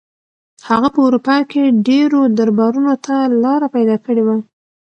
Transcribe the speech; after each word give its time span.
هغه 0.69 0.87
په 0.95 0.99
اروپا 1.07 1.37
کې 1.51 1.63
ډېرو 1.87 2.19
دربارونو 2.37 2.93
ته 3.05 3.15
لاره 3.43 3.67
پیدا 3.75 3.95
کړې 4.05 4.23
وه. 4.27 4.35